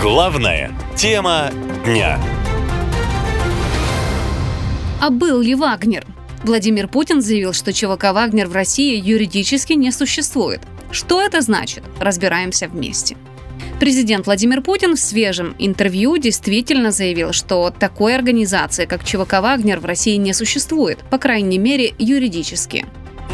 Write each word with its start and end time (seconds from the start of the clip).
Главная 0.00 0.72
тема 0.94 1.50
дня. 1.84 2.20
А 5.00 5.08
был 5.08 5.40
ли 5.40 5.54
Вагнер? 5.54 6.06
Владимир 6.44 6.86
Путин 6.86 7.22
заявил, 7.22 7.54
что 7.54 7.72
ЧВК 7.72 8.12
«Вагнер» 8.12 8.46
в 8.46 8.52
России 8.52 9.00
юридически 9.02 9.72
не 9.72 9.90
существует. 9.90 10.60
Что 10.90 11.22
это 11.22 11.40
значит? 11.40 11.82
Разбираемся 11.98 12.68
вместе. 12.68 13.16
Президент 13.80 14.26
Владимир 14.26 14.60
Путин 14.60 14.96
в 14.96 15.00
свежем 15.00 15.54
интервью 15.58 16.18
действительно 16.18 16.90
заявил, 16.90 17.32
что 17.32 17.70
такой 17.70 18.14
организации, 18.14 18.84
как 18.84 19.02
ЧВК 19.02 19.40
«Вагнер» 19.40 19.80
в 19.80 19.86
России 19.86 20.16
не 20.16 20.34
существует, 20.34 20.98
по 21.10 21.16
крайней 21.16 21.58
мере, 21.58 21.94
юридически. 21.98 22.84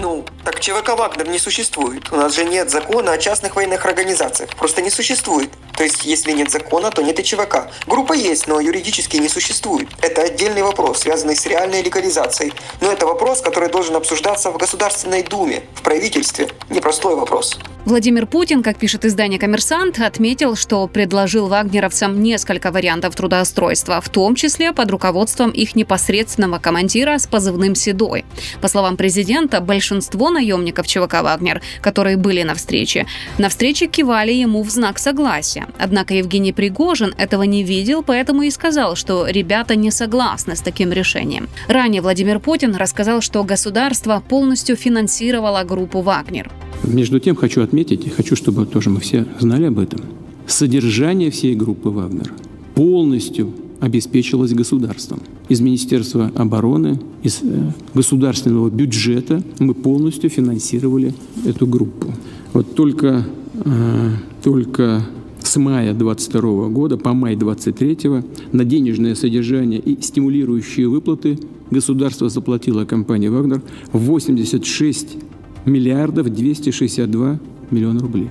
Ну, 0.01 0.25
так 0.45 0.61
ЧВК 0.61 0.97
«Вагнер» 0.97 1.29
не 1.29 1.39
существует. 1.39 2.13
У 2.13 2.17
нас 2.17 2.35
же 2.35 2.45
нет 2.45 2.71
закона 2.71 3.13
о 3.13 3.19
частных 3.19 3.57
военных 3.57 3.85
организациях. 3.85 4.51
Просто 4.57 4.83
не 4.83 4.91
существует. 4.91 5.51
То 5.77 5.85
есть, 5.85 6.05
если 6.05 6.33
нет 6.33 6.51
закона, 6.51 6.91
то 6.91 7.03
нет 7.03 7.19
и 7.19 7.25
ЧВК. 7.25 7.71
Группа 7.87 8.13
есть, 8.13 8.47
но 8.47 8.61
юридически 8.61 9.17
не 9.17 9.29
существует. 9.29 9.89
Это 10.01 10.23
отдельный 10.23 10.63
вопрос, 10.63 11.01
связанный 11.01 11.37
с 11.37 11.47
реальной 11.47 11.83
легализацией. 11.83 12.53
Но 12.81 12.93
это 12.93 13.07
вопрос, 13.07 13.41
который 13.41 13.69
должен 13.69 13.97
обсуждаться 13.97 14.51
в 14.51 14.59
Государственной 14.59 15.23
Думе, 15.23 15.63
в 15.75 15.83
правительстве. 15.83 16.49
Непростой 16.69 17.15
вопрос. 17.15 17.59
Владимир 17.85 18.27
Путин, 18.27 18.63
как 18.63 18.79
пишет 18.79 19.05
издание 19.05 19.41
«Коммерсант», 19.41 19.99
отметил, 19.99 20.55
что 20.55 20.87
предложил 20.87 21.49
вагнеровцам 21.49 22.23
несколько 22.23 22.71
вариантов 22.71 23.17
трудоустройства, 23.17 24.01
в 24.01 24.09
том 24.09 24.37
числе 24.37 24.73
под 24.73 24.89
руководством 24.93 25.51
их 25.51 25.75
непосредственного 25.75 26.61
командира 26.61 27.19
с 27.19 27.27
позывным 27.27 27.75
«Седой». 27.75 28.25
По 28.61 28.69
словам 28.69 28.97
президента, 28.97 29.61
большинство 29.61 30.31
наемников 30.33 30.87
ЧВК 30.87 31.23
«Вагнер», 31.23 31.61
которые 31.81 32.17
были 32.17 32.43
на 32.43 32.55
встрече, 32.55 33.07
на 33.39 33.49
встрече 33.49 33.87
кивали 33.87 34.33
ему 34.33 34.63
в 34.63 34.71
знак 34.71 34.99
согласия. 34.99 35.67
Однако 35.79 36.15
Евгений 36.15 36.53
Пригожин 36.53 37.15
этого 37.19 37.43
не 37.45 37.63
видел, 37.63 38.03
поэтому 38.03 38.43
и 38.43 38.51
сказал, 38.51 38.97
что 38.97 39.27
ребята 39.27 39.77
не 39.77 39.91
согласны 39.91 40.57
с 40.57 40.61
таким 40.61 40.93
решением. 40.93 41.49
Ранее 41.69 42.03
Владимир 42.03 42.41
Путин 42.41 42.75
рассказал, 42.77 43.21
что 43.21 43.45
государство 43.45 44.23
полностью 44.29 44.77
финансировало 44.77 45.65
группу 45.65 46.01
«Вагнер». 46.01 46.51
Между 46.83 47.21
тем 47.21 47.37
хочу 47.37 47.63
отметить, 47.63 48.07
и 48.07 48.11
хочу, 48.11 48.35
чтобы 48.35 48.67
тоже 48.67 48.91
мы 48.91 49.01
все 49.01 49.25
знали 49.39 49.67
об 49.67 49.79
этом, 49.79 50.01
содержание 50.47 51.31
всей 51.31 51.55
группы 51.55 51.91
«Вагнер» 51.91 52.33
полностью 52.75 53.53
обеспечилось 53.83 54.55
государством. 54.55 55.19
Из 55.49 55.61
Министерства 55.61 56.31
обороны, 56.37 57.01
из 57.25 57.41
э, 57.43 57.73
государственного 57.95 58.71
бюджета 58.71 59.43
мы 59.59 59.75
полностью 59.75 60.31
финансировали 60.31 61.13
эту 61.45 61.67
группу. 61.67 62.15
Вот 62.53 62.77
только, 62.77 63.27
э, 63.55 64.11
только 64.45 65.05
с 65.41 65.57
мая 65.57 65.95
22 65.95 66.69
года 66.69 66.97
по 66.97 67.13
май 67.13 67.35
23 67.35 68.23
на 68.53 68.65
денежное 68.65 69.17
содержание 69.17 69.81
и 69.81 70.01
стимулирующие 70.01 70.89
выплаты 70.89 71.41
государство 71.73 72.29
заплатило 72.29 72.85
компании 72.85 73.29
«Вагнер» 73.29 73.63
86 73.93 75.17
миллиардов 75.65 76.33
262 76.33 77.41
миллиона 77.73 77.99
рублей. 77.99 78.29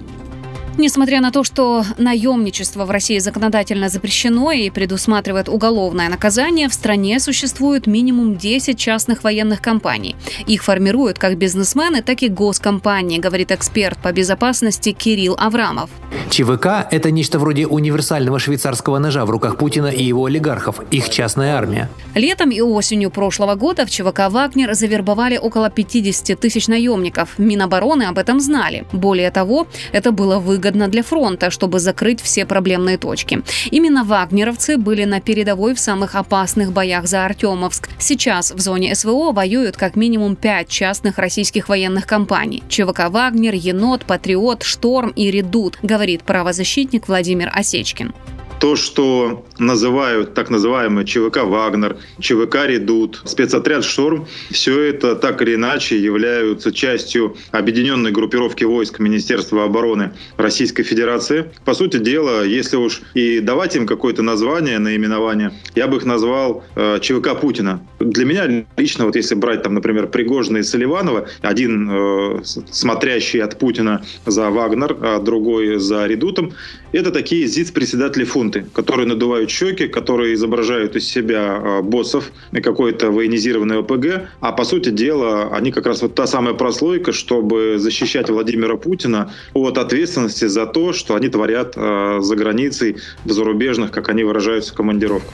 Несмотря 0.77 1.19
на 1.19 1.31
то, 1.31 1.43
что 1.43 1.83
наемничество 1.97 2.85
в 2.85 2.91
России 2.91 3.19
законодательно 3.19 3.89
запрещено 3.89 4.51
и 4.51 4.69
предусматривает 4.69 5.49
уголовное 5.49 6.07
наказание, 6.09 6.69
в 6.69 6.73
стране 6.73 7.19
существует 7.19 7.87
минимум 7.87 8.37
10 8.37 8.79
частных 8.79 9.23
военных 9.23 9.61
компаний. 9.61 10.15
Их 10.47 10.63
формируют 10.63 11.19
как 11.19 11.37
бизнесмены, 11.37 12.01
так 12.01 12.23
и 12.23 12.29
госкомпании, 12.29 13.19
говорит 13.19 13.51
эксперт 13.51 13.99
по 13.99 14.13
безопасности 14.13 14.93
Кирилл 14.93 15.35
Аврамов. 15.37 15.89
ЧВК– 16.29 16.87
это 16.91 17.11
нечто 17.11 17.37
вроде 17.37 17.67
универсального 17.67 18.39
швейцарского 18.39 18.97
ножа 18.99 19.25
в 19.25 19.29
руках 19.29 19.57
Путина 19.57 19.87
и 19.87 20.03
его 20.03 20.25
олигархов, 20.25 20.79
их 20.89 21.09
частная 21.09 21.55
армия. 21.55 21.89
Летом 22.15 22.49
и 22.49 22.61
осенью 22.61 23.11
прошлого 23.11 23.55
года 23.55 23.85
в 23.85 23.89
ЧВК 23.89 24.29
«Вагнер» 24.29 24.73
завербовали 24.73 25.37
около 25.37 25.69
50 25.69 26.39
тысяч 26.39 26.67
наемников. 26.67 27.37
Минобороны 27.37 28.03
об 28.03 28.17
этом 28.17 28.39
знали. 28.39 28.85
Более 28.93 29.31
того, 29.31 29.67
это 29.91 30.11
было 30.11 30.39
выгодно 30.39 30.60
для 30.61 31.03
фронта, 31.03 31.49
чтобы 31.49 31.79
закрыть 31.79 32.21
все 32.21 32.45
проблемные 32.45 32.97
точки. 32.97 33.41
Именно 33.71 34.03
вагнеровцы 34.03 34.77
были 34.77 35.05
на 35.05 35.19
передовой 35.19 35.73
в 35.73 35.79
самых 35.79 36.15
опасных 36.15 36.71
боях 36.71 37.07
за 37.07 37.25
Артемовск. 37.25 37.89
Сейчас 37.99 38.51
в 38.51 38.59
зоне 38.59 38.95
СВО 38.95 39.31
воюют 39.31 39.77
как 39.77 39.95
минимум 39.95 40.35
пять 40.35 40.69
частных 40.69 41.17
российских 41.17 41.69
военных 41.69 42.05
компаний. 42.05 42.63
ЧВК 42.69 43.09
«Вагнер», 43.09 43.53
«Енот», 43.53 44.05
«Патриот», 44.05 44.63
«Шторм» 44.63 45.09
и 45.09 45.31
«Редут», 45.31 45.77
говорит 45.81 46.23
правозащитник 46.23 47.07
Владимир 47.07 47.51
Осечкин 47.53 48.13
то, 48.61 48.75
что 48.75 49.43
называют 49.57 50.35
так 50.35 50.51
называемый 50.51 51.03
ЧВК 51.03 51.45
«Вагнер», 51.45 51.97
ЧВК 52.19 52.67
«Редут», 52.67 53.19
спецотряд 53.25 53.83
«Шторм», 53.83 54.27
все 54.51 54.79
это 54.81 55.15
так 55.15 55.41
или 55.41 55.55
иначе 55.55 55.97
являются 55.97 56.71
частью 56.71 57.35
объединенной 57.49 58.11
группировки 58.11 58.63
войск 58.63 58.99
Министерства 58.99 59.63
обороны 59.63 60.11
Российской 60.37 60.83
Федерации. 60.83 61.51
По 61.65 61.73
сути 61.73 61.97
дела, 61.97 62.43
если 62.43 62.75
уж 62.75 63.01
и 63.15 63.39
давать 63.39 63.75
им 63.75 63.87
какое-то 63.87 64.21
название, 64.21 64.77
наименование, 64.77 65.53
я 65.73 65.87
бы 65.87 65.97
их 65.97 66.05
назвал 66.05 66.63
э, 66.75 66.99
ЧВК 67.01 67.39
Путина. 67.41 67.81
Для 67.99 68.25
меня 68.25 68.65
лично, 68.77 69.05
вот 69.05 69.15
если 69.15 69.33
брать, 69.33 69.63
там, 69.63 69.73
например, 69.73 70.05
Пригожина 70.05 70.57
и 70.57 70.63
Соливанова, 70.63 71.27
один 71.41 71.89
э, 71.89 72.43
смотрящий 72.43 73.41
от 73.41 73.57
Путина 73.57 74.05
за 74.27 74.51
Вагнер, 74.51 74.95
а 75.01 75.19
другой 75.19 75.79
за 75.79 76.05
Редутом, 76.05 76.53
это 76.97 77.11
такие 77.11 77.47
ЗИЦ-председатели 77.47 78.23
фунты, 78.23 78.65
которые 78.73 79.07
надувают 79.07 79.49
щеки, 79.49 79.87
которые 79.87 80.33
изображают 80.33 80.95
из 80.95 81.07
себя 81.07 81.61
а, 81.61 81.81
боссов 81.81 82.31
какой-то 82.51 83.11
военизированной 83.11 83.79
ОПГ, 83.79 84.29
а 84.39 84.51
по 84.51 84.63
сути 84.63 84.89
дела 84.89 85.49
они 85.55 85.71
как 85.71 85.85
раз 85.85 86.01
вот 86.01 86.15
та 86.15 86.27
самая 86.27 86.53
прослойка, 86.53 87.11
чтобы 87.11 87.75
защищать 87.77 88.29
Владимира 88.29 88.77
Путина 88.77 89.33
от 89.53 89.77
ответственности 89.77 90.45
за 90.45 90.65
то, 90.65 90.93
что 90.93 91.15
они 91.15 91.29
творят 91.29 91.73
а, 91.75 92.19
за 92.21 92.35
границей 92.35 92.97
в 93.25 93.31
зарубежных, 93.31 93.91
как 93.91 94.09
они 94.09 94.23
выражаются, 94.23 94.73
командировках. 94.73 95.31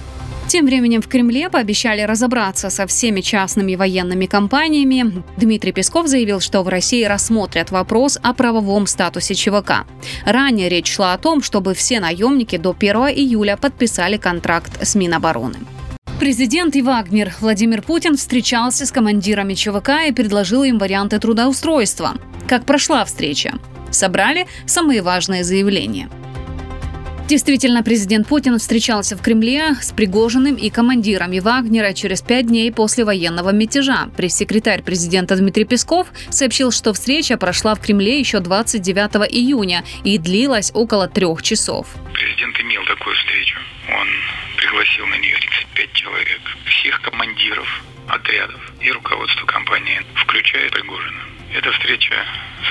Тем 0.48 0.66
временем 0.66 1.02
в 1.02 1.10
Кремле 1.10 1.50
пообещали 1.50 2.02
разобраться 2.02 2.70
со 2.70 2.88
всеми 2.88 3.20
частными 3.20 3.76
военными 3.76 4.28
компаниями. 4.28 5.24
Дмитрий 5.36 5.74
Песков 5.74 6.08
заявил, 6.08 6.40
что 6.40 6.64
в 6.64 6.70
России 6.70 7.04
рассмотрят 7.04 7.70
вопрос 7.72 8.18
о 8.24 8.34
правовом 8.34 8.88
статусе 8.88 9.36
ЧВК. 9.36 9.86
Ранее 10.26 10.70
речь 10.70 10.90
шла 10.90 11.14
о 11.14 11.18
том, 11.18 11.44
чтобы 11.44 11.74
все 11.74 12.00
наемники 12.00 12.56
до 12.56 12.74
1 12.78 12.96
июля 13.10 13.58
подписали 13.58 14.16
контракт 14.16 14.82
с 14.82 14.96
Минобороны. 14.96 15.58
Президент 16.18 16.78
и 16.78 16.82
Вагнер 16.82 17.34
Владимир 17.42 17.82
Путин 17.82 18.16
встречался 18.16 18.86
с 18.86 18.92
командирами 18.92 19.54
ЧВК 19.54 20.08
и 20.08 20.14
предложил 20.14 20.64
им 20.64 20.78
варианты 20.78 21.20
трудоустройства. 21.20 22.14
Как 22.48 22.66
прошла 22.66 23.04
встреча? 23.04 23.60
Собрали 23.92 24.48
самые 24.66 25.02
важные 25.02 25.44
заявления– 25.44 26.10
Действительно, 27.28 27.84
президент 27.84 28.26
Путин 28.26 28.58
встречался 28.58 29.18
в 29.18 29.22
Кремле 29.22 29.76
с 29.82 29.92
Пригожиным 29.92 30.56
и 30.56 30.70
командирами 30.70 31.40
Вагнера 31.40 31.92
через 31.92 32.22
пять 32.22 32.48
дней 32.48 32.72
после 32.72 33.04
военного 33.04 33.50
мятежа. 33.50 34.10
Пресс-секретарь 34.16 34.82
президента 34.82 35.36
Дмитрий 35.36 35.66
Песков 35.66 36.08
сообщил, 36.30 36.72
что 36.72 36.94
встреча 36.94 37.38
прошла 37.38 37.76
в 37.76 37.82
Кремле 37.82 38.18
еще 38.18 38.40
29 38.40 39.30
июня 39.30 39.84
и 40.06 40.18
длилась 40.18 40.72
около 40.74 41.10
трех 41.10 41.44
часов. 41.44 41.88
Президент 42.14 42.58
имел 42.62 42.86
такую 42.86 43.14
встречу. 43.18 43.60
Он 43.90 44.08
пригласил 44.56 45.06
на 45.08 45.18
нее 45.18 45.36
35 45.36 45.92
человек, 45.92 46.42
всех 46.66 47.02
командиров 47.02 47.84
отрядов 48.08 48.72
и 48.80 48.90
руководство 48.90 49.46
компании, 49.48 50.02
включая 50.16 50.70
Пригожина. 50.70 51.20
Эта 51.54 51.74
встреча 51.74 52.16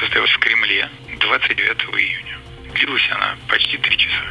состоялась 0.00 0.30
в 0.30 0.38
Кремле 0.38 0.88
29 1.20 1.76
июня. 2.00 2.35
Длилась 2.76 3.08
она 3.10 3.36
почти 3.48 3.78
три 3.78 3.96
часа. 3.96 4.22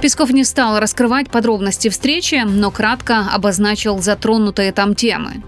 Песков 0.00 0.30
не 0.30 0.44
стал 0.44 0.78
раскрывать 0.78 1.28
подробности 1.30 1.88
встречи, 1.88 2.42
но 2.46 2.70
кратко 2.70 3.26
обозначил 3.32 3.98
затронутые 3.98 4.72
там 4.72 4.94
темы. 4.94 5.42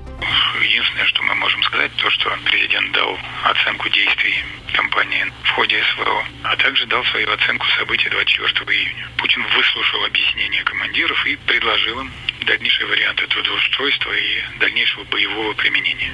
Единственное, 0.61 1.05
что 1.05 1.23
мы 1.23 1.35
можем 1.37 1.62
сказать, 1.62 1.93
то, 1.97 2.11
что 2.11 2.31
президент 2.45 2.91
дал 2.93 3.17
оценку 3.45 3.89
действий 3.91 4.35
компании 4.73 5.25
в 5.45 5.51
ходе 5.51 5.81
СВО, 5.95 6.25
а 6.43 6.57
также 6.57 6.87
дал 6.87 7.05
свою 7.05 7.31
оценку 7.33 7.67
событий 7.79 8.09
24 8.09 8.79
июня. 8.79 9.09
Путин 9.17 9.45
выслушал 9.57 10.05
объяснения 10.05 10.62
командиров 10.65 11.27
и 11.27 11.37
предложил 11.37 12.01
им 12.01 12.11
дальнейшие 12.45 12.87
варианты 12.87 13.27
трудоустройства 13.29 14.12
и 14.12 14.59
дальнейшего 14.59 15.05
боевого 15.05 15.53
применения. 15.55 16.12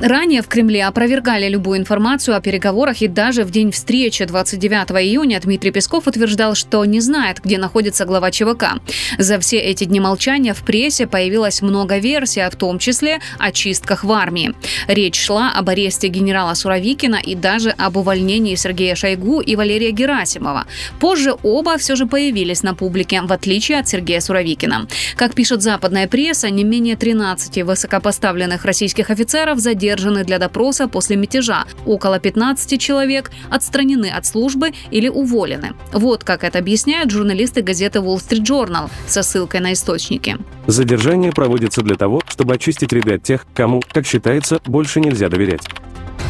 Ранее 0.00 0.42
в 0.42 0.48
Кремле 0.48 0.86
опровергали 0.86 1.48
любую 1.48 1.80
информацию 1.80 2.36
о 2.36 2.40
переговорах, 2.40 3.02
и 3.02 3.08
даже 3.08 3.42
в 3.42 3.50
день 3.50 3.72
встречи 3.72 4.24
29 4.24 4.92
июня 4.92 5.40
Дмитрий 5.40 5.72
Песков 5.72 6.06
утверждал, 6.06 6.54
что 6.54 6.84
не 6.84 7.00
знает, 7.00 7.40
где 7.42 7.58
находится 7.58 8.04
глава 8.04 8.30
ЧВК. 8.30 8.80
За 9.18 9.40
все 9.40 9.58
эти 9.58 9.84
дни 9.84 9.98
молчания 9.98 10.54
в 10.54 10.62
прессе 10.62 11.08
появилось 11.08 11.62
много 11.62 11.98
версий, 11.98 12.48
в 12.48 12.54
том 12.54 12.78
числе 12.78 13.18
о 13.40 13.50
чистках 13.50 14.04
в 14.04 14.12
армии. 14.12 14.54
Речь 14.86 15.20
шла 15.20 15.50
об 15.52 15.68
аресте 15.68 16.06
генерала 16.06 16.54
Суровикина 16.54 17.16
и 17.16 17.34
даже 17.34 17.70
об 17.70 17.96
увольнении 17.96 18.54
Сергея 18.54 18.94
Шойгу 18.94 19.40
и 19.40 19.56
Валерия 19.56 19.90
Герасимова. 19.90 20.66
Позже 21.00 21.34
оба 21.42 21.76
все 21.76 21.96
же 21.96 22.06
появились 22.06 22.62
на 22.62 22.76
публике, 22.76 23.20
в 23.22 23.32
отличие 23.32 23.80
от 23.80 23.88
Сергея 23.88 24.20
Суровикина. 24.20 24.86
Как 25.16 25.34
пишет 25.34 25.60
западная 25.60 26.06
пресса, 26.06 26.50
не 26.50 26.62
менее 26.62 26.94
13 26.94 27.64
высокопоставленных 27.64 28.64
российских 28.64 29.10
офицеров 29.10 29.58
задержаны 29.58 29.87
для 29.96 30.38
допроса 30.38 30.88
после 30.88 31.16
мятежа. 31.16 31.64
Около 31.86 32.18
15 32.18 32.80
человек 32.80 33.30
отстранены 33.50 34.10
от 34.10 34.26
службы 34.26 34.72
или 34.90 35.08
уволены. 35.08 35.72
Вот 35.92 36.24
как 36.24 36.44
это 36.44 36.58
объясняют 36.58 37.10
журналисты 37.10 37.62
газеты 37.62 38.00
Wall 38.00 38.16
Street 38.16 38.44
Journal 38.44 38.90
со 39.06 39.22
ссылкой 39.22 39.60
на 39.60 39.72
источники. 39.72 40.36
Задержание 40.66 41.32
проводится 41.32 41.82
для 41.82 41.96
того, 41.96 42.20
чтобы 42.28 42.54
очистить 42.54 42.92
от 42.92 43.22
тех, 43.22 43.46
кому, 43.54 43.82
как 43.92 44.06
считается, 44.06 44.60
больше 44.66 45.00
нельзя 45.00 45.28
доверять. 45.28 45.62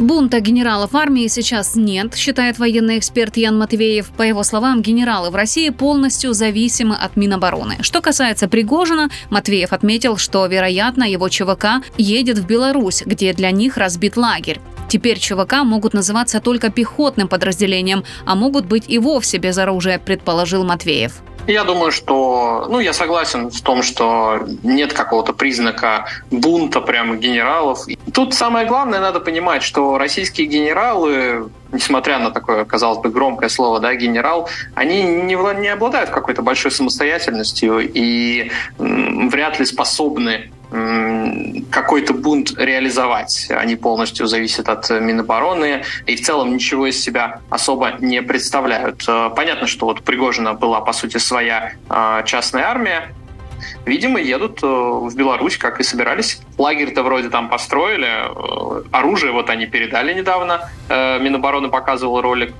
Бунта 0.00 0.38
генералов 0.38 0.94
армии 0.94 1.26
сейчас 1.26 1.74
нет, 1.74 2.14
считает 2.14 2.60
военный 2.60 2.98
эксперт 2.98 3.36
Ян 3.36 3.58
Матвеев. 3.58 4.10
По 4.10 4.22
его 4.22 4.44
словам, 4.44 4.80
генералы 4.80 5.30
в 5.30 5.34
России 5.34 5.70
полностью 5.70 6.34
зависимы 6.34 6.94
от 6.94 7.16
Минобороны. 7.16 7.78
Что 7.80 8.00
касается 8.00 8.46
Пригожина, 8.46 9.10
Матвеев 9.30 9.72
отметил, 9.72 10.16
что, 10.16 10.46
вероятно, 10.46 11.02
его 11.02 11.28
ЧВК 11.28 11.82
едет 11.96 12.38
в 12.38 12.46
Беларусь, 12.46 13.02
где 13.04 13.32
для 13.32 13.50
них 13.50 13.76
разбит 13.76 14.16
лагерь. 14.16 14.60
Теперь 14.88 15.18
ЧВК 15.18 15.64
могут 15.64 15.92
называться 15.94 16.40
только 16.40 16.70
пехотным 16.70 17.28
подразделением, 17.28 18.04
а 18.24 18.34
могут 18.34 18.64
быть 18.64 18.84
и 18.88 18.98
вовсе 18.98 19.38
без 19.38 19.58
оружия, 19.58 19.98
предположил 19.98 20.64
Матвеев. 20.64 21.12
Я 21.46 21.64
думаю, 21.64 21.92
что, 21.92 22.66
ну, 22.68 22.78
я 22.78 22.92
согласен 22.92 23.48
в 23.50 23.60
том, 23.62 23.82
что 23.82 24.46
нет 24.62 24.92
какого-то 24.92 25.32
признака 25.32 26.06
бунта 26.30 26.82
прямо 26.82 27.16
генералов. 27.16 27.86
Тут 28.12 28.34
самое 28.34 28.66
главное, 28.66 29.00
надо 29.00 29.18
понимать, 29.18 29.62
что 29.62 29.96
российские 29.96 30.46
генералы, 30.46 31.48
несмотря 31.72 32.18
на 32.18 32.30
такое, 32.30 32.66
казалось 32.66 32.98
бы, 32.98 33.08
громкое 33.08 33.48
слово, 33.48 33.80
да, 33.80 33.94
генерал, 33.94 34.50
они 34.74 35.02
не, 35.02 35.36
не 35.58 35.68
обладают 35.68 36.10
какой-то 36.10 36.42
большой 36.42 36.70
самостоятельностью 36.70 37.80
и 37.94 38.50
вряд 38.76 39.58
ли 39.58 39.64
способны 39.64 40.50
какой-то 40.70 42.12
бунт 42.12 42.52
реализовать. 42.58 43.48
Они 43.50 43.76
полностью 43.76 44.26
зависят 44.26 44.68
от 44.68 44.90
Минобороны 44.90 45.82
и 46.06 46.16
в 46.16 46.20
целом 46.20 46.52
ничего 46.52 46.86
из 46.86 47.02
себя 47.02 47.40
особо 47.50 47.94
не 48.00 48.22
представляют. 48.22 49.04
Э, 49.08 49.30
понятно, 49.34 49.66
что 49.66 49.86
вот 49.86 50.02
Пригожина 50.02 50.54
была, 50.54 50.80
по 50.80 50.92
сути, 50.92 51.16
своя 51.18 51.72
э, 51.88 52.22
частная 52.26 52.64
армия, 52.64 53.14
видимо, 53.86 54.20
едут 54.20 54.62
э, 54.62 54.66
в 54.66 55.14
Беларусь, 55.16 55.56
как 55.56 55.80
и 55.80 55.82
собирались. 55.82 56.40
Лагерь-то 56.58 57.02
вроде 57.02 57.30
там 57.30 57.48
построили, 57.48 58.08
оружие 58.92 59.32
вот 59.32 59.50
они 59.50 59.66
передали 59.66 60.12
недавно, 60.12 60.70
Минобороны 60.88 61.68
показывал 61.68 62.20
ролик. 62.20 62.54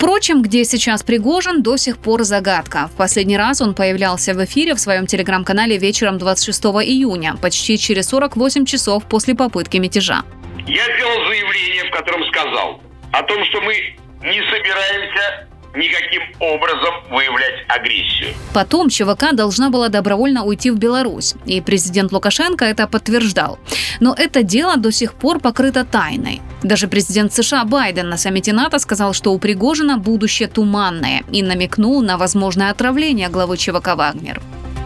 Впрочем, 0.00 0.40
где 0.40 0.64
сейчас 0.64 1.02
Пригожин, 1.02 1.62
до 1.62 1.76
сих 1.76 1.98
пор 1.98 2.22
загадка. 2.22 2.88
В 2.88 2.96
последний 2.96 3.36
раз 3.36 3.60
он 3.60 3.74
появлялся 3.74 4.32
в 4.32 4.42
эфире 4.46 4.74
в 4.74 4.80
своем 4.80 5.04
телеграм-канале 5.04 5.76
вечером 5.76 6.16
26 6.16 6.64
июня, 6.86 7.36
почти 7.36 7.76
через 7.76 8.08
48 8.08 8.64
часов 8.64 9.04
после 9.04 9.34
попытки 9.34 9.76
мятежа. 9.76 10.22
Я 10.66 10.84
сделал 10.96 11.26
заявление, 11.28 11.84
в 11.84 11.90
котором 11.90 12.24
сказал 12.28 12.80
о 13.12 13.22
том, 13.24 13.44
что 13.44 13.60
мы 13.60 13.74
не 14.22 14.40
собираемся 14.50 15.49
никаким 15.74 16.22
образом 16.40 16.94
выявлять 17.10 17.64
агрессию. 17.68 18.34
Потом 18.52 18.88
ЧВК 18.88 19.32
должна 19.32 19.70
была 19.70 19.88
добровольно 19.88 20.44
уйти 20.44 20.70
в 20.70 20.78
Беларусь, 20.78 21.34
и 21.46 21.60
президент 21.60 22.12
Лукашенко 22.12 22.64
это 22.64 22.86
подтверждал. 22.86 23.58
Но 24.00 24.14
это 24.16 24.42
дело 24.42 24.76
до 24.76 24.90
сих 24.92 25.14
пор 25.14 25.40
покрыто 25.40 25.84
тайной. 25.84 26.40
Даже 26.62 26.88
президент 26.88 27.32
США 27.32 27.64
Байден 27.64 28.08
на 28.08 28.16
саммите 28.16 28.52
НАТО 28.52 28.78
сказал, 28.78 29.12
что 29.12 29.32
у 29.32 29.38
Пригожина 29.38 29.98
будущее 29.98 30.48
туманное 30.48 31.22
и 31.30 31.42
намекнул 31.42 32.02
на 32.02 32.18
возможное 32.18 32.70
отравление 32.70 33.28
главы 33.28 33.56
ЧВК 33.56 33.94
«Вагнер». 33.94 34.40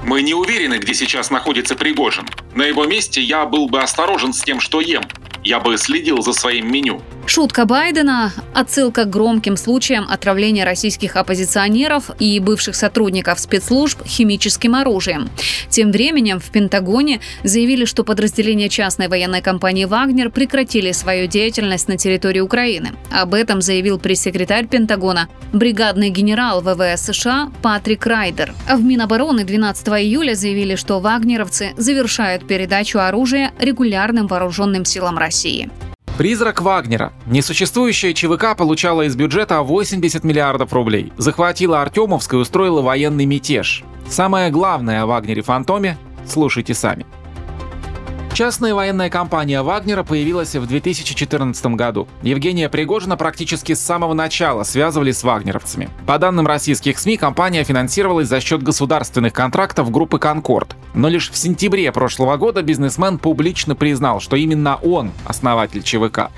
Мы 0.04 0.20
не 0.20 0.34
уверены, 0.34 0.74
где 0.74 0.92
сейчас 0.92 1.30
находится 1.30 1.76
Пригожин. 1.76 2.26
На 2.54 2.64
его 2.64 2.84
месте 2.84 3.22
я 3.22 3.46
был 3.46 3.68
бы 3.68 3.80
осторожен 3.80 4.34
с 4.34 4.42
тем, 4.42 4.60
что 4.60 4.82
ем. 4.82 5.02
Я 5.42 5.60
бы 5.60 5.78
следил 5.78 6.20
за 6.20 6.34
своим 6.34 6.70
меню. 6.70 7.00
Шутка 7.26 7.64
Байдена– 7.64 8.32
отсылка 8.54 9.04
к 9.04 9.10
громким 9.10 9.56
случаям 9.56 10.06
отравления 10.08 10.64
российских 10.64 11.16
оппозиционеров 11.16 12.10
и 12.18 12.38
бывших 12.38 12.76
сотрудников 12.76 13.40
спецслужб 13.40 14.04
химическим 14.06 14.74
оружием. 14.74 15.30
Тем 15.70 15.90
временем 15.90 16.38
в 16.38 16.50
Пентагоне 16.50 17.20
заявили, 17.42 17.86
что 17.86 18.04
подразделения 18.04 18.68
частной 18.68 19.08
военной 19.08 19.40
компании 19.40 19.86
«Вагнер» 19.86 20.30
прекратили 20.30 20.92
свою 20.92 21.26
деятельность 21.26 21.88
на 21.88 21.96
территории 21.96 22.40
Украины. 22.40 22.92
Об 23.10 23.32
этом 23.32 23.62
заявил 23.62 23.98
пресс-секретарь 23.98 24.66
Пентагона, 24.66 25.28
бригадный 25.52 26.10
генерал 26.10 26.60
ВВС 26.60 27.06
США 27.06 27.50
Патрик 27.62 28.06
Райдер. 28.06 28.54
В 28.70 28.82
Минобороны 28.82 29.44
12 29.44 29.88
июля 29.88 30.34
заявили, 30.34 30.76
что 30.76 31.00
вагнеровцы 31.00 31.72
завершают 31.78 32.46
передачу 32.46 32.98
оружия 32.98 33.52
регулярным 33.58 34.26
вооруженным 34.26 34.84
силам 34.84 35.16
России. 35.16 35.70
Призрак 36.16 36.62
Вагнера. 36.62 37.12
Несуществующая 37.26 38.12
ЧВК 38.12 38.56
получала 38.56 39.02
из 39.02 39.16
бюджета 39.16 39.62
80 39.62 40.22
миллиардов 40.22 40.72
рублей. 40.72 41.12
Захватила 41.16 41.82
Артемовск 41.82 42.34
и 42.34 42.36
устроила 42.36 42.82
военный 42.82 43.24
мятеж. 43.24 43.82
Самое 44.08 44.50
главное 44.50 45.02
о 45.02 45.06
Вагнере-фантоме 45.06 45.98
слушайте 46.24 46.72
сами. 46.72 47.04
Частная 48.34 48.74
военная 48.74 49.10
компания 49.10 49.62
Вагнера 49.62 50.02
появилась 50.02 50.56
в 50.56 50.66
2014 50.66 51.66
году. 51.66 52.08
Евгения 52.22 52.68
Пригожина 52.68 53.16
практически 53.16 53.74
с 53.74 53.80
самого 53.80 54.12
начала 54.12 54.64
связывали 54.64 55.12
с 55.12 55.22
вагнеровцами. 55.22 55.88
По 56.04 56.18
данным 56.18 56.44
российских 56.44 56.98
СМИ, 56.98 57.16
компания 57.16 57.62
финансировалась 57.62 58.26
за 58.26 58.40
счет 58.40 58.60
государственных 58.60 59.32
контрактов 59.32 59.92
группы 59.92 60.18
«Конкорд». 60.18 60.74
Но 60.94 61.08
лишь 61.08 61.30
в 61.30 61.36
сентябре 61.36 61.92
прошлого 61.92 62.36
года 62.36 62.62
бизнесмен 62.62 63.18
публично 63.18 63.76
признал, 63.76 64.18
что 64.18 64.34
именно 64.34 64.80
он 64.82 65.12
основатель 65.26 65.84
ЧВК. 65.84 66.30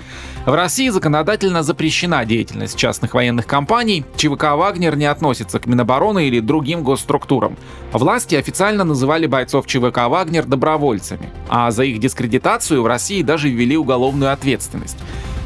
В 0.45 0.53
России 0.53 0.89
законодательно 0.89 1.63
запрещена 1.63 2.25
деятельность 2.25 2.77
частных 2.77 3.15
военных 3.15 3.47
компаний. 3.47 4.05
ЧВК 4.15 4.55
«Вагнер» 4.55 4.95
не 4.95 5.05
относится 5.05 5.59
к 5.59 5.65
Минобороны 5.65 6.27
или 6.27 6.39
другим 6.41 6.83
госструктурам. 6.83 7.57
Власти 7.91 8.35
официально 8.35 8.83
называли 8.83 9.25
бойцов 9.25 9.65
ЧВК 9.65 10.07
«Вагнер» 10.07 10.45
добровольцами, 10.45 11.29
а 11.49 11.69
за 11.71 11.86
их 11.87 11.99
дискредитацию 11.99 12.81
в 12.81 12.87
России 12.87 13.21
даже 13.21 13.49
ввели 13.49 13.77
уголовную 13.77 14.31
ответственность. 14.31 14.97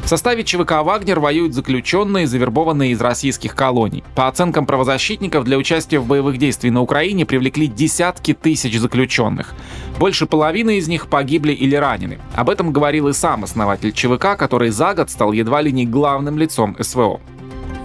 В 0.04 0.08
составе 0.08 0.42
ЧВК 0.42 0.82
«Вагнер» 0.82 1.20
воюют 1.20 1.54
заключенные, 1.54 2.26
завербованные 2.26 2.90
из 2.90 3.00
российских 3.00 3.54
колоний. 3.54 4.02
По 4.16 4.26
оценкам 4.26 4.66
правозащитников, 4.66 5.44
для 5.44 5.56
участия 5.56 6.00
в 6.00 6.06
боевых 6.06 6.38
действиях 6.38 6.74
на 6.74 6.82
Украине 6.82 7.24
привлекли 7.24 7.68
десятки 7.68 8.34
тысяч 8.34 8.76
заключенных. 8.78 9.54
Больше 10.00 10.26
половины 10.26 10.78
из 10.78 10.88
них 10.88 11.06
погибли 11.06 11.52
или 11.52 11.76
ранены. 11.76 12.18
Об 12.34 12.50
этом 12.50 12.72
говорил 12.72 13.08
и 13.08 13.12
сам 13.12 13.44
основатель 13.44 13.92
ЧВК, 13.92 14.36
который 14.36 14.70
за 14.70 14.92
год 14.94 15.08
стал 15.08 15.30
едва 15.30 15.62
ли 15.62 15.70
не 15.70 15.86
главным 15.86 16.36
лицом 16.36 16.76
СВО. 16.80 17.20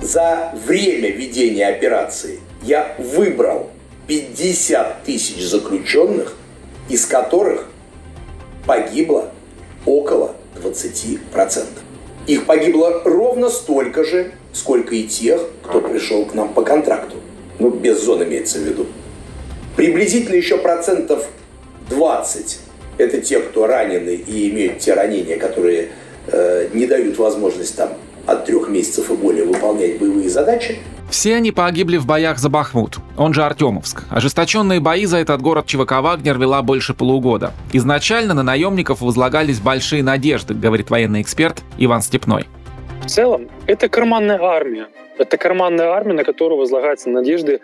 За 0.01 0.53
время 0.65 1.11
ведения 1.11 1.67
операции 1.67 2.39
я 2.63 2.95
выбрал 2.97 3.69
50 4.07 5.03
тысяч 5.03 5.43
заключенных, 5.43 6.35
из 6.89 7.05
которых 7.05 7.67
погибло 8.67 9.31
около 9.85 10.35
20%. 10.61 11.65
Их 12.27 12.45
погибло 12.45 13.01
ровно 13.05 13.49
столько 13.49 14.03
же, 14.03 14.33
сколько 14.53 14.93
и 14.93 15.03
тех, 15.03 15.41
кто 15.63 15.79
пришел 15.79 16.25
к 16.25 16.33
нам 16.33 16.53
по 16.53 16.61
контракту. 16.61 17.15
Ну, 17.57 17.69
без 17.69 18.03
зон 18.03 18.23
имеется 18.23 18.59
в 18.59 18.63
виду. 18.63 18.85
Приблизительно 19.77 20.35
еще 20.35 20.57
процентов 20.57 21.25
20– 21.89 22.59
это 22.97 23.21
те, 23.21 23.39
кто 23.39 23.65
ранены 23.65 24.15
и 24.15 24.49
имеют 24.49 24.79
те 24.79 24.93
ранения, 24.93 25.37
которые 25.37 25.89
э, 26.27 26.67
не 26.73 26.85
дают 26.85 27.17
возможность 27.17 27.75
там 27.77 27.93
от 28.25 28.45
трех 28.45 28.67
месяцев 28.67 29.09
и 29.09 29.13
более 29.13 29.45
выполнять 29.45 29.97
боевые 29.97 30.29
задачи. 30.29 30.79
Все 31.09 31.35
они 31.35 31.51
погибли 31.51 31.97
в 31.97 32.05
боях 32.05 32.37
за 32.37 32.49
Бахмут, 32.49 32.97
он 33.17 33.33
же 33.33 33.43
Артемовск. 33.43 34.03
Ожесточенные 34.09 34.79
бои 34.79 35.05
за 35.05 35.17
этот 35.17 35.41
город 35.41 35.65
ЧВК 35.65 36.01
«Вагнер» 36.01 36.37
вела 36.37 36.61
больше 36.61 36.93
полугода. 36.93 37.53
Изначально 37.73 38.33
на 38.33 38.43
наемников 38.43 39.01
возлагались 39.01 39.59
большие 39.59 40.03
надежды, 40.03 40.53
говорит 40.53 40.89
военный 40.89 41.21
эксперт 41.21 41.63
Иван 41.77 42.01
Степной. 42.01 42.45
В 43.03 43.07
целом, 43.07 43.47
это 43.67 43.87
карманная 43.87 44.39
армия. 44.41 44.87
Это 45.17 45.37
карманная 45.37 45.87
армия, 45.87 46.13
на 46.13 46.23
которую 46.23 46.59
возлагаются 46.59 47.09
надежды 47.09 47.61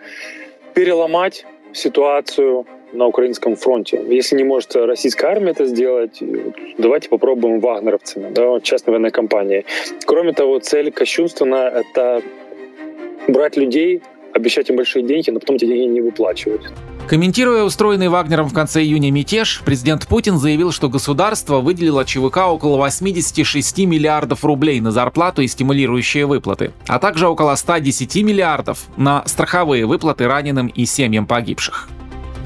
переломать 0.72 1.46
ситуацию 1.72 2.66
на 2.92 3.06
украинском 3.06 3.56
фронте. 3.56 4.02
Если 4.08 4.36
не 4.36 4.44
может 4.44 4.74
российская 4.74 5.26
армия 5.26 5.50
это 5.50 5.66
сделать, 5.66 6.22
давайте 6.78 7.08
попробуем 7.08 7.60
вагнеровцами, 7.60 8.30
да, 8.30 8.60
частной 8.60 8.92
военной 8.92 9.10
компании. 9.10 9.64
Кроме 10.06 10.32
того, 10.32 10.60
цель 10.60 10.90
кощунственная— 10.90 11.68
это 11.70 12.22
брать 13.28 13.56
людей, 13.56 14.02
обещать 14.34 14.68
им 14.70 14.76
большие 14.76 15.06
деньги, 15.06 15.30
но 15.30 15.40
потом 15.40 15.56
эти 15.56 15.66
деньги 15.66 15.92
не 15.94 16.00
выплачивать. 16.00 16.62
Комментируя 17.06 17.64
устроенный 17.64 18.08
Вагнером 18.08 18.48
в 18.48 18.54
конце 18.54 18.82
июня 18.82 19.10
мятеж, 19.10 19.62
президент 19.64 20.06
Путин 20.06 20.38
заявил, 20.38 20.72
что 20.72 20.88
государство 20.88 21.60
выделило 21.60 22.04
ЧВК 22.04 22.38
около 22.48 22.78
86 22.78 23.78
миллиардов 23.80 24.44
рублей 24.44 24.80
на 24.80 24.90
зарплату 24.90 25.42
и 25.42 25.46
стимулирующие 25.46 26.24
выплаты, 26.24 26.72
а 26.86 26.98
также 26.98 27.28
около 27.28 27.54
110 27.54 28.16
миллиардов 28.22 28.86
на 28.96 29.22
страховые 29.26 29.84
выплаты 29.84 30.26
раненым 30.26 30.68
и 30.68 30.86
семьям 30.86 31.26
погибших. 31.26 31.90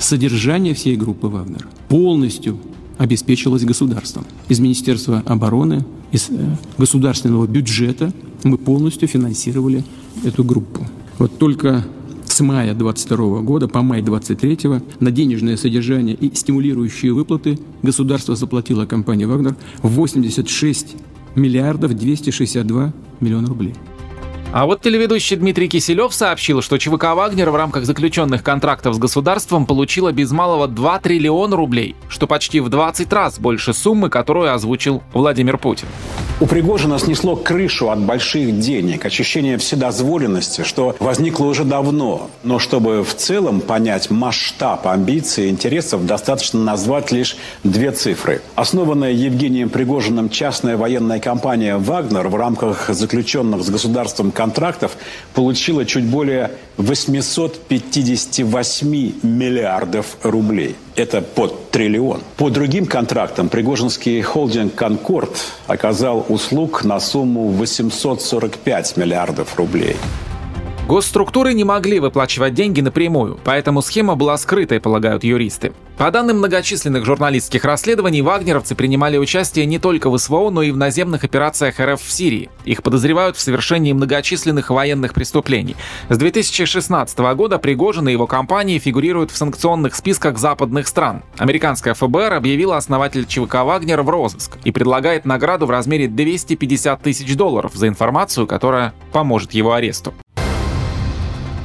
Содержание 0.00 0.75
всей 0.75 0.97
группы 0.97 1.28
«Вагнер» 1.28 1.66
полностью 1.88 2.58
обеспечилось 2.99 3.64
государством. 3.64 4.26
Из 4.49 4.58
Министерства 4.58 5.23
обороны, 5.25 5.85
из 6.11 6.30
э, 6.30 6.35
государственного 6.76 7.47
бюджета 7.47 8.12
мы 8.42 8.58
полностью 8.58 9.08
финансировали 9.08 9.85
эту 10.25 10.44
группу. 10.44 10.87
Вот 11.18 11.38
только 11.38 11.84
с 12.26 12.40
мая 12.40 12.75
22 12.75 13.40
года 13.40 13.68
по 13.68 13.82
май 13.82 14.02
23 14.02 14.58
на 15.00 15.10
денежное 15.10 15.56
содержание 15.56 16.14
и 16.14 16.34
стимулирующие 16.34 17.12
выплаты 17.12 17.58
государство 17.82 18.37
заплатило 18.37 18.87
компании 18.87 19.25
«Вагнер» 19.25 19.56
86 19.82 20.96
миллиардов 21.34 21.94
262 21.94 22.92
миллиона 23.20 23.48
рублей. 23.48 23.75
А 24.50 24.64
вот 24.64 24.80
телеведущий 24.80 25.37
Дмитрий 25.37 25.68
Киселев 25.68 26.14
сообщил, 26.14 26.62
что 26.62 26.78
ЧВК 26.78 27.14
«Вагнер» 27.14 27.50
в 27.50 27.56
рамках 27.56 27.84
заключенных 27.84 28.42
контрактов 28.42 28.94
с 28.94 28.98
государством 28.98 29.66
получила 29.66 30.10
без 30.10 30.30
малого 30.30 30.66
2 30.68 31.00
триллиона 31.00 31.54
рублей, 31.54 31.96
что 32.08 32.26
почти 32.26 32.60
в 32.60 32.70
20 32.70 33.12
раз 33.12 33.38
больше 33.38 33.75
суммы, 33.75 34.08
которую 34.08 34.54
озвучил 34.54 35.02
Владимир 35.12 35.58
Путин. 35.58 35.87
У 36.40 36.47
Пригожина 36.47 37.00
снесло 37.00 37.35
крышу 37.35 37.90
от 37.90 37.99
больших 37.99 38.61
денег, 38.61 39.04
ощущение 39.04 39.59
вседозволенности, 39.59 40.62
что 40.62 40.95
возникло 41.00 41.47
уже 41.47 41.64
давно. 41.64 42.30
Но 42.45 42.61
чтобы 42.61 43.02
в 43.02 43.12
целом 43.16 43.61
понять 43.61 44.09
масштаб 44.09 44.87
амбиций 44.87 45.47
и 45.47 45.49
интересов, 45.49 46.07
достаточно 46.07 46.61
назвать 46.61 47.11
лишь 47.11 47.37
две 47.64 47.90
цифры. 47.90 48.40
Основанная 48.54 49.11
Евгением 49.11 49.68
Пригожиным 49.68 50.30
частная 50.30 50.76
военная 50.76 51.18
компания 51.18 51.76
«Вагнер» 51.76 52.28
в 52.28 52.37
рамках 52.37 52.88
заключенных 52.88 53.64
с 53.64 53.71
государством 53.71 54.30
контрактов 54.30 54.97
получила 55.35 55.85
чуть 55.85 56.04
более 56.04 56.52
858 56.76 59.12
миллиардов 59.25 60.16
рублей. 60.23 60.76
Это 60.99 61.23
под 61.23 61.71
триллион. 61.71 62.23
По 62.37 62.50
другим 62.50 62.85
контрактам 62.85 63.49
Пригожинский 63.49 64.21
холдинг 64.21 64.75
«Конкорд» 64.75 65.31
оказал 65.69 66.26
услуг 66.28 66.83
на 66.83 66.99
сумму 66.99 67.50
845 67.50 68.97
миллиардов 68.97 69.57
рублей. 69.57 69.95
Госструктуры 70.88 71.52
не 71.52 71.64
могли 71.64 72.00
выплачивать 72.00 72.54
деньги 72.54 72.80
напрямую, 72.80 73.38
поэтому 73.45 73.83
схема 73.83 74.14
была 74.14 74.38
скрытой, 74.38 74.80
полагают 74.80 75.23
юристы. 75.23 75.75
По 75.99 76.11
данным 76.11 76.38
многочисленных 76.38 77.04
журналистских 77.04 77.66
расследований, 77.66 78.23
вагнеровцы 78.23 78.75
принимали 78.75 79.18
участие 79.18 79.66
не 79.66 79.78
только 79.78 80.09
в 80.09 80.16
СВО, 80.16 80.49
но 80.49 80.62
и 80.62 80.71
в 80.71 80.78
наземных 80.78 81.25
операциях 81.25 81.78
РФ 81.78 82.00
в 82.00 82.11
Сирии. 82.11 82.49
Их 82.64 82.83
подозревают 82.83 83.37
в 83.37 83.40
совершении 83.40 83.92
многочисленных 83.92 84.71
военных 84.71 85.12
преступлений. 85.12 85.76
С 86.09 86.16
2016 86.16 87.18
года 87.18 87.59
Пригожин 87.59 88.09
и 88.09 88.12
его 88.12 88.26
компании 88.26 88.78
фигурируют 88.78 89.30
в 89.30 89.37
санкционных 89.37 89.95
списках 89.95 90.38
западных 90.38 90.88
стран. 90.88 91.23
Американская 91.37 91.92
ФБР 91.92 92.33
объявила 92.33 92.78
основатель 92.78 93.26
ЧВК 93.26 93.57
«Вагнер» 93.57 94.00
в 94.00 94.09
розыск 94.09 94.57
и 94.64 94.71
предлагает 94.71 95.26
награду 95.26 95.66
в 95.66 95.71
размере 95.71 96.09
250 96.09 97.02
тысяч 97.02 97.37
долларов 97.37 97.73
за 97.75 97.88
информацию, 97.88 98.47
которая 98.47 98.95
поможет 99.12 99.52
его 99.52 99.75
аресту. 99.75 100.14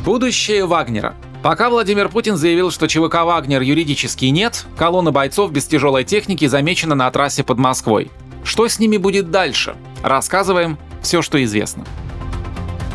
Будущее 0.04 0.66
Вагнера. 0.66 1.16
Пока 1.42 1.70
Владимир 1.70 2.10
Путин 2.10 2.36
заявил, 2.36 2.72
что 2.72 2.90
ЧВК 2.90 3.24
«Вагнер» 3.24 3.62
юридически 3.62 4.26
нет, 4.26 4.66
колонна 4.76 5.14
бойцов 5.14 5.54
без 5.54 5.66
тяжелой 5.66 6.04
техники 6.04 6.46
замечена 6.46 6.94
на 6.94 7.10
трассе 7.10 7.42
под 7.46 7.58
Москвой. 7.58 8.12
Что 8.44 8.68
с 8.68 8.80
ними 8.80 8.98
будет 8.98 9.32
дальше? 9.32 9.78
Рассказываем 10.04 10.78
все, 11.02 11.22
что 11.22 11.42
известно. 11.42 11.86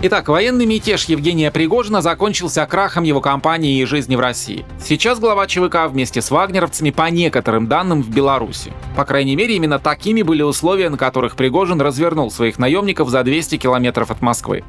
Итак, 0.00 0.28
военный 0.28 0.64
мятеж 0.64 1.06
Евгения 1.06 1.50
Пригожина 1.50 2.02
закончился 2.02 2.64
крахом 2.66 3.02
его 3.02 3.20
компании 3.20 3.80
и 3.80 3.84
жизни 3.84 4.14
в 4.14 4.20
России. 4.20 4.64
Сейчас 4.80 5.18
глава 5.18 5.48
ЧВК 5.48 5.88
вместе 5.88 6.22
с 6.22 6.30
вагнеровцами 6.30 6.92
по 6.92 7.10
некоторым 7.10 7.66
данным 7.66 8.04
в 8.04 8.08
Беларуси. 8.08 8.72
По 8.94 9.04
крайней 9.04 9.34
мере, 9.34 9.56
именно 9.56 9.80
такими 9.80 10.22
были 10.22 10.42
условия, 10.42 10.88
на 10.88 10.96
которых 10.96 11.34
Пригожин 11.34 11.80
развернул 11.80 12.30
своих 12.30 12.60
наемников 12.60 13.08
за 13.08 13.24
200 13.24 13.56
километров 13.56 14.12
от 14.12 14.22
Москвы. 14.22 14.62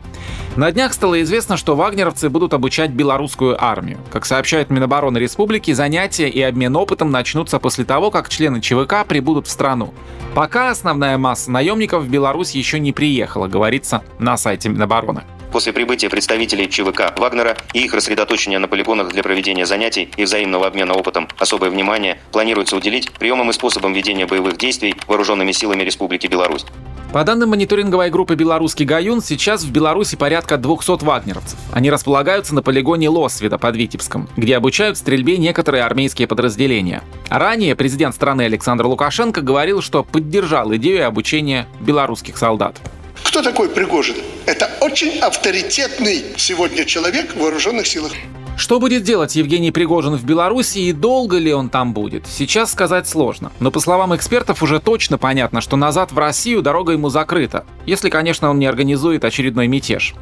На 0.55 0.71
днях 0.71 0.93
стало 0.93 1.21
известно, 1.21 1.57
что 1.57 1.75
вагнеровцы 1.75 2.27
будут 2.29 2.55
обучать 2.55 2.89
белорусскую 2.89 3.55
армию. 3.63 3.99
Как 4.11 4.25
сообщает 4.25 4.71
Минобороны 4.71 5.19
Республики, 5.19 5.73
занятия 5.73 6.27
и 6.27 6.41
обмен 6.41 6.75
опытом 6.75 7.11
начнутся 7.11 7.59
после 7.59 7.85
того, 7.85 8.09
как 8.09 8.29
члены 8.29 8.61
ЧВК 8.61 9.05
прибудут 9.07 9.45
в 9.45 9.51
страну. 9.51 9.93
Пока 10.33 10.71
основная 10.71 11.17
масса 11.19 11.51
наемников 11.51 12.03
в 12.03 12.09
Беларусь 12.09 12.51
еще 12.51 12.79
не 12.79 12.93
приехала, 12.93 13.47
говорится 13.47 14.03
на 14.17 14.37
сайте 14.37 14.69
Минобороны. 14.69 15.18
После 15.51 15.73
прибытия 15.73 16.09
представителей 16.09 16.69
ЧВК 16.69 17.17
Вагнера 17.17 17.57
и 17.73 17.83
их 17.83 17.93
рассредоточения 17.93 18.59
на 18.59 18.67
полигонах 18.67 19.09
для 19.09 19.23
проведения 19.23 19.65
занятий 19.65 20.09
и 20.15 20.23
взаимного 20.23 20.67
обмена 20.67 20.93
опытом 20.93 21.27
особое 21.39 21.69
внимание 21.71 22.19
планируется 22.31 22.75
уделить 22.75 23.11
приемам 23.11 23.49
и 23.49 23.53
способам 23.53 23.93
ведения 23.93 24.27
боевых 24.27 24.57
действий 24.57 24.95
вооруженными 25.07 25.51
силами 25.51 25.83
Республики 25.83 26.27
Беларусь. 26.27 26.65
По 27.11 27.23
данным 27.23 27.49
мониторинговой 27.49 28.11
группы 28.11 28.35
«Белорусский 28.35 28.85
Гаюн», 28.85 29.23
сейчас 29.23 29.63
в 29.63 29.71
Беларуси 29.71 30.15
порядка 30.15 30.57
200 30.57 31.03
вагнеровцев. 31.03 31.57
Они 31.73 31.89
располагаются 31.89 32.53
на 32.53 32.61
полигоне 32.61 33.09
Лосвида 33.09 33.57
под 33.57 33.75
Витебском, 33.75 34.29
где 34.37 34.55
обучают 34.55 34.95
стрельбе 34.95 35.37
некоторые 35.37 35.83
армейские 35.85 36.27
подразделения. 36.27 37.01
Ранее 37.29 37.75
президент 37.75 38.13
страны 38.13 38.43
Александр 38.43 38.85
Лукашенко 38.85 39.41
говорил, 39.41 39.81
что 39.81 40.03
поддержал 40.03 40.75
идею 40.75 41.07
обучения 41.07 41.67
белорусских 41.79 42.37
солдат. 42.37 42.79
Кто 43.23 43.41
такой 43.41 43.69
Пригожин? 43.69 44.17
Это 44.49 44.67
очень 44.81 45.19
авторитетный 45.19 46.25
сегодня 46.35 46.83
человек 46.83 47.35
в 47.35 47.39
вооруженных 47.39 47.85
силах. 47.85 48.13
Что 48.57 48.79
будет 48.79 49.03
делать 49.03 49.35
Евгений 49.35 49.69
Пригожин 49.69 50.15
в 50.15 50.25
Беларуси 50.25 50.79
и 50.79 50.91
долго 50.91 51.37
ли 51.37 51.53
он 51.53 51.69
там 51.69 51.93
будет, 51.93 52.25
сейчас 52.25 52.71
сказать 52.71 53.07
сложно. 53.07 53.51
Но 53.59 53.69
по 53.69 53.79
словам 53.79 54.15
экспертов 54.15 54.63
уже 54.63 54.79
точно 54.79 55.19
понятно, 55.19 55.61
что 55.61 55.77
назад 55.77 56.11
в 56.11 56.17
Россию 56.17 56.63
дорога 56.63 56.93
ему 56.93 57.09
закрыта, 57.09 57.63
если, 57.85 58.09
конечно, 58.09 58.49
он 58.49 58.57
не 58.57 58.65
организует 58.65 59.23
очередной 59.23 59.67
мятеж. 59.67 60.15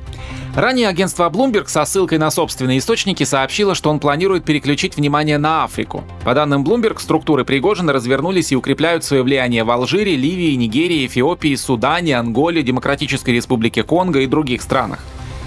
Ранее 0.58 0.88
агентство 0.88 1.30
Bloomberg 1.30 1.68
со 1.68 1.86
ссылкой 1.86 2.18
на 2.18 2.32
собственные 2.32 2.80
источники 2.80 3.24
сообщило, 3.24 3.76
что 3.76 3.92
он 3.92 4.00
планирует 4.00 4.44
переключить 4.44 4.98
внимание 4.98 5.38
на 5.38 5.66
Африку. 5.66 6.04
По 6.26 6.34
данным 6.34 6.64
Bloomberg, 6.64 7.00
структуры 7.00 7.46
Пригожина 7.46 7.94
развернулись 7.94 8.52
и 8.52 8.56
укрепляют 8.56 9.04
свое 9.04 9.22
влияние 9.22 9.64
в 9.64 9.70
Алжире, 9.70 10.16
Ливии, 10.16 10.56
Нигерии, 10.56 11.06
Эфиопии, 11.06 11.54
Судане, 11.54 12.18
Анголе, 12.18 12.64
Демократической 12.64 13.36
Республике 13.36 13.84
Конго 13.84 14.22
и 14.22 14.26
других 14.26 14.64
странах. 14.64 15.04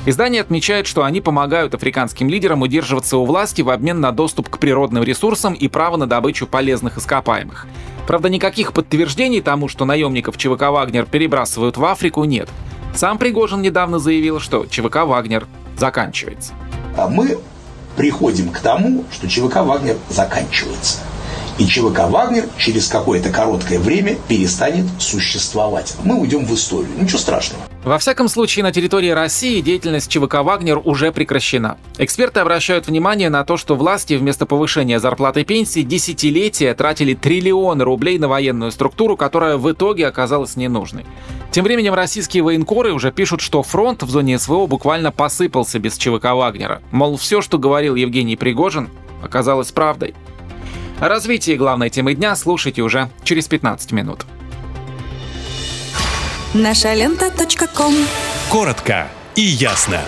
Издание 0.06 0.42
отмечает, 0.42 0.86
что 0.86 1.02
они 1.02 1.20
помогают 1.20 1.74
африканским 1.74 2.28
лидерам 2.28 2.62
удерживаться 2.62 3.16
у 3.16 3.24
власти 3.24 3.62
в 3.62 3.70
обмен 3.70 4.00
на 4.00 4.12
доступ 4.12 4.48
к 4.48 4.58
природным 4.58 5.02
ресурсам 5.02 5.54
и 5.54 5.66
право 5.66 5.96
на 5.96 6.06
добычу 6.06 6.46
полезных 6.46 6.98
ископаемых. 6.98 7.66
Правда, 8.06 8.28
никаких 8.28 8.72
подтверждений 8.72 9.40
тому, 9.40 9.66
что 9.66 9.84
наемников 9.84 10.36
ЧВК 10.36 10.70
«Вагнер» 10.70 11.06
перебрасывают 11.06 11.78
в 11.78 11.84
Африку, 11.84 12.22
нет. 12.22 12.48
Сам 12.94 13.18
Пригожин 13.18 13.62
недавно 13.62 13.98
заявил, 13.98 14.40
что 14.40 14.66
ЧВК 14.66 15.04
«Вагнер» 15.04 15.46
заканчивается. 15.76 16.52
А 16.96 17.08
мы 17.08 17.38
приходим 17.96 18.50
к 18.50 18.60
тому, 18.60 19.04
что 19.12 19.28
ЧВК 19.28 19.56
«Вагнер» 19.56 19.96
заканчивается. 20.08 20.98
И 21.60 21.66
ЧВК 21.66 22.08
«Вагнер» 22.08 22.48
через 22.56 22.88
какое-то 22.88 23.28
короткое 23.28 23.78
время 23.78 24.16
перестанет 24.28 24.86
существовать. 24.98 25.94
Мы 26.04 26.18
уйдем 26.18 26.46
в 26.46 26.54
историю. 26.54 26.88
Ничего 26.98 27.18
страшного. 27.18 27.62
Во 27.84 27.98
всяком 27.98 28.30
случае, 28.30 28.62
на 28.62 28.72
территории 28.72 29.10
России 29.10 29.60
деятельность 29.60 30.10
ЧВК 30.10 30.36
«Вагнер» 30.36 30.80
уже 30.82 31.12
прекращена. 31.12 31.76
Эксперты 31.98 32.40
обращают 32.40 32.86
внимание 32.86 33.28
на 33.28 33.44
то, 33.44 33.58
что 33.58 33.76
власти 33.76 34.14
вместо 34.14 34.46
повышения 34.46 34.98
зарплаты 34.98 35.42
и 35.42 35.44
пенсии 35.44 35.82
десятилетия 35.82 36.72
тратили 36.72 37.12
триллионы 37.12 37.84
рублей 37.84 38.18
на 38.18 38.28
военную 38.28 38.72
структуру, 38.72 39.18
которая 39.18 39.58
в 39.58 39.70
итоге 39.70 40.06
оказалась 40.06 40.56
ненужной. 40.56 41.04
Тем 41.50 41.64
временем 41.64 41.92
российские 41.92 42.42
военкоры 42.42 42.94
уже 42.94 43.12
пишут, 43.12 43.42
что 43.42 43.62
фронт 43.62 44.02
в 44.02 44.08
зоне 44.08 44.38
СВО 44.38 44.66
буквально 44.66 45.12
посыпался 45.12 45.78
без 45.78 45.98
ЧВК 45.98 46.32
«Вагнера». 46.32 46.80
Мол, 46.90 47.18
все, 47.18 47.42
что 47.42 47.58
говорил 47.58 47.96
Евгений 47.96 48.36
Пригожин, 48.36 48.88
оказалось 49.22 49.72
правдой. 49.72 50.14
О 51.00 51.08
развитии 51.08 51.56
главной 51.56 51.88
темы 51.88 52.14
дня 52.14 52.36
слушайте 52.36 52.82
уже 52.82 53.08
через 53.24 53.48
15 53.48 53.92
минут. 53.92 54.26
Наша 56.52 56.92
лента. 56.92 57.30
Коротко 58.50 59.08
и 59.34 59.40
ясно. 59.40 60.02